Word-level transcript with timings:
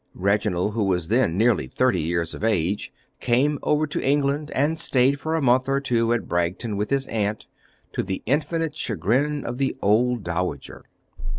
Reginald, 0.15 0.73
who 0.73 0.83
was 0.85 1.09
then 1.09 1.37
nearly 1.37 1.67
thirty 1.67 2.01
years 2.01 2.33
of 2.33 2.43
age, 2.43 2.91
came 3.19 3.59
over 3.61 3.85
to 3.85 4.01
England, 4.03 4.49
and 4.55 4.79
stayed 4.79 5.19
for 5.19 5.35
a 5.35 5.43
month 5.43 5.69
or 5.69 5.79
two 5.79 6.11
at 6.11 6.27
Bragton 6.27 6.75
with 6.75 6.89
his 6.89 7.05
aunt, 7.05 7.45
to 7.91 8.01
the 8.01 8.23
infinite 8.25 8.75
chagrin 8.75 9.45
of 9.45 9.59
the 9.59 9.75
old 9.79 10.23
dowager. 10.23 10.81